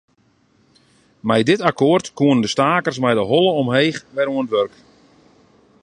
Mei 1.27 1.43
dit 1.49 1.61
akkoart 1.69 2.07
koenen 2.17 2.43
de 2.45 2.51
stakers 2.55 2.99
mei 3.03 3.15
de 3.17 3.25
holle 3.31 3.51
omheech 3.61 3.99
wer 4.15 4.29
oan 4.33 4.47
it 4.47 4.51
wurk. 4.55 4.75